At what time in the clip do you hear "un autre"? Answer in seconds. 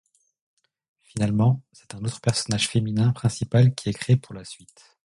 1.93-2.21